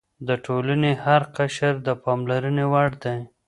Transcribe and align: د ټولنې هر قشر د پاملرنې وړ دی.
د 0.27 0.29
ټولنې 0.45 0.91
هر 1.03 1.21
قشر 1.37 1.73
د 1.87 1.89
پاملرنې 2.03 2.65
وړ 2.71 2.89
دی. 3.03 3.19